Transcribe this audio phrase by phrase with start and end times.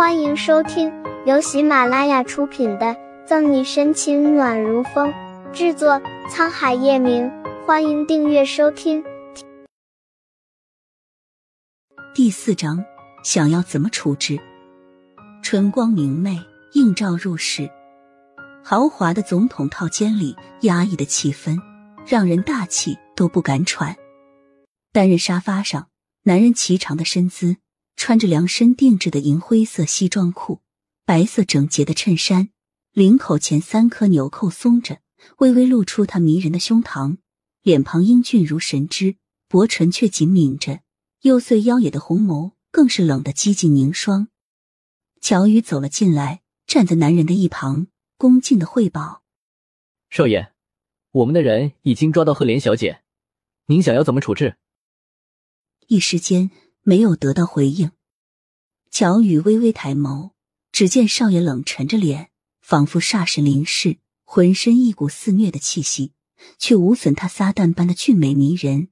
[0.00, 0.90] 欢迎收听
[1.26, 2.86] 由喜马拉雅出品的
[3.26, 5.12] 《赠你深情暖如风》，
[5.52, 7.30] 制作沧海夜明。
[7.66, 9.04] 欢迎订阅收听。
[12.14, 12.82] 第四章，
[13.22, 14.40] 想要怎么处置？
[15.42, 16.40] 春光明媚，
[16.72, 17.70] 映照入室，
[18.64, 21.58] 豪华的总统套间里，压抑的气氛
[22.06, 23.94] 让人大气都不敢喘。
[24.92, 25.88] 单人沙发上，
[26.22, 27.58] 男人颀长的身姿。
[28.00, 30.62] 穿着量身定制的银灰色西装裤，
[31.04, 32.48] 白色整洁的衬衫，
[32.92, 35.02] 领口前三颗纽扣松着，
[35.40, 37.18] 微微露出他迷人的胸膛，
[37.60, 39.16] 脸庞英俊如神之，
[39.48, 40.80] 薄唇却紧抿着，
[41.20, 44.28] 幽邃妖冶的红眸更是冷得几近凝霜。
[45.20, 49.22] 乔宇走了进来，站在男人的一旁，恭敬的汇报
[50.08, 50.54] ：“少爷，
[51.10, 53.02] 我们的人已经抓到赫莲小姐，
[53.66, 54.56] 您想要怎么处置？”
[55.88, 56.50] 一时间。
[56.90, 57.92] 没有得到回应，
[58.90, 60.32] 乔宇微微抬眸，
[60.72, 66.14] 只见少爷冷沉着脸，仿佛煞神临世，浑身一股肆虐的气息，
[66.58, 68.88] 却无损他撒旦般的俊美迷人。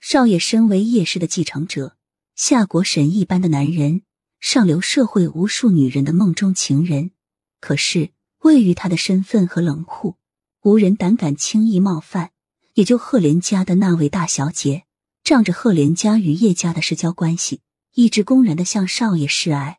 [0.00, 1.96] 少爷身为叶氏的继承者，
[2.36, 4.02] 夏国神一般的男人，
[4.38, 7.10] 上流社会无数女人的梦中情人，
[7.58, 8.10] 可是
[8.42, 10.14] 位于他的身份和冷酷，
[10.62, 12.30] 无人胆敢轻易冒犯，
[12.74, 14.84] 也就赫连家的那位大小姐。
[15.22, 17.60] 仗着赫连家与叶家的世交关系，
[17.94, 19.78] 一直公然的向少爷示爱。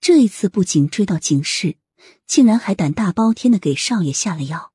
[0.00, 1.76] 这一次不仅追到警室，
[2.26, 4.72] 竟然还胆大包天的给少爷下了药，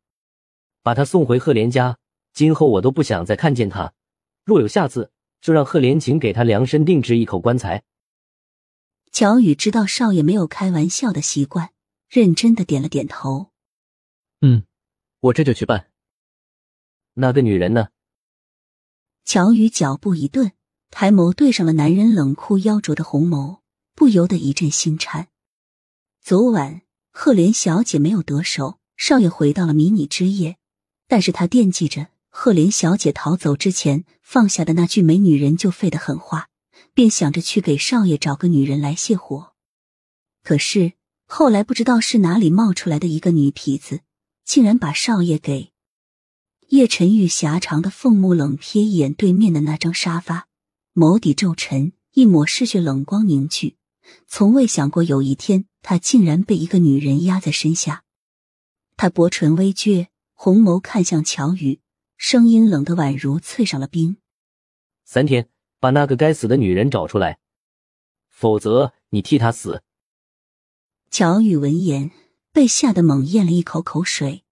[0.84, 1.98] 把他送回赫连家。
[2.34, 3.94] 今后我都不想再看见他。
[4.44, 5.12] 若有下次，
[5.42, 7.84] 就让赫连锦给他量身定制一口棺材。
[9.12, 11.72] 乔宇知道少爷没有开玩笑的习惯，
[12.10, 13.52] 认真的点了点头。
[14.42, 14.64] 嗯，
[15.22, 15.90] 我这就去办。
[17.14, 17.88] 那个女人呢？
[19.26, 20.52] 乔宇脚步一顿，
[20.92, 23.58] 抬眸对上了男人冷酷妖灼的红眸，
[23.96, 25.30] 不由得一阵心颤。
[26.22, 30.58] 昨晚赫连小姐没有得手，少爷回到了迷你之夜，
[31.08, 36.50] 但是他惦记着赫连小姐逃走之前放下的那句没女人就废的狠话，
[36.94, 39.54] 便想着去给少爷找个女人来泄火。
[40.44, 40.94] 可是
[41.26, 44.02] 后来不知道是哪里冒出来的一个女痞子，
[44.46, 45.72] 竟然把少爷给。
[46.70, 50.48] 叶晨玉狭长的凤目冷瞥一眼对面的那张沙发，
[50.96, 53.78] 眸底皱沉，一抹嗜血冷光凝聚。
[54.28, 58.04] 从未想过有一天，他竟然被一个女人压在身下。
[58.98, 61.82] 他薄唇微撅，红眸看向乔宇，
[62.18, 64.18] 声音冷得宛如淬上了冰。
[65.04, 65.50] 三天，
[65.80, 67.38] 把那个该死的女人找出来，
[68.28, 69.84] 否则你替她死。
[71.12, 72.10] 乔宇闻言，
[72.52, 74.44] 被吓得猛咽了一口口水。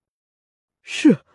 [0.84, 1.26] 是。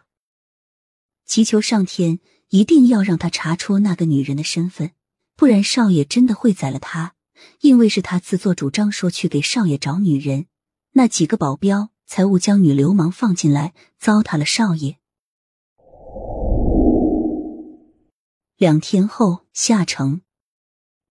[1.28, 4.93] 祈求上天一定要让他查出那个女人的身份，
[5.37, 7.15] 不然少爷真的会宰了他。
[7.61, 10.47] 因为是他自作主张说去给少爷找女人，
[10.93, 14.97] 那几个保镖才误将女流氓放进来，糟蹋了少爷。
[18.56, 20.22] 两天后下城，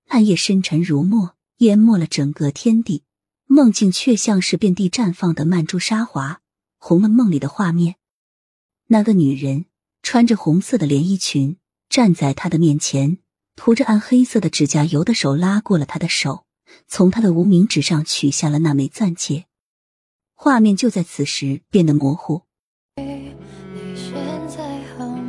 [0.07, 3.03] 暗夜深沉如墨，淹没了整个天地，
[3.45, 6.41] 梦境却像是遍地绽放的曼珠沙华，
[6.77, 7.95] 红了梦里的画面。
[8.87, 9.67] 那个女人。
[10.09, 11.57] 穿着红色的连衣裙，
[11.89, 13.17] 站在他的面前，
[13.57, 16.45] 涂着暗黑色的指甲油的手拉过了他的手，
[16.87, 19.47] 从他的无名指上取下了那枚钻戒。
[20.33, 22.43] 画面就在此时变得模糊。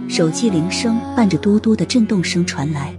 [0.08, 2.96] 手机铃声伴着嘟嘟的震动声传来，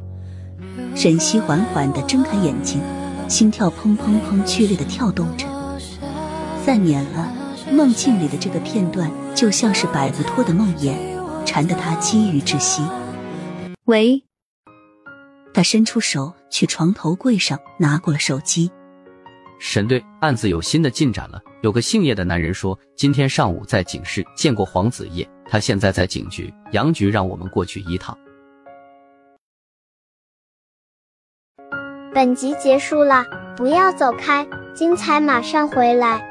[0.97, 2.81] 沈西缓缓的睁开眼睛，
[3.29, 5.47] 心跳砰砰砰剧烈的跳动着。
[6.65, 7.33] 三年了，
[7.71, 11.08] 梦境里的这个片段就像是摆不脱的梦魇。
[11.49, 12.83] 缠得他积郁窒息。
[13.85, 14.23] 喂，
[15.51, 18.71] 他伸出手去床头柜上拿过了手机。
[19.59, 21.41] 沈队，案子有新的进展了。
[21.63, 28.15] 有个姓叶的男人说，今天上午在警市见过黄子叶，他现在在警局，杨局让我们过去一趟。
[32.13, 33.25] 本集结束了，
[33.57, 36.28] 不要走开，精彩马上回来。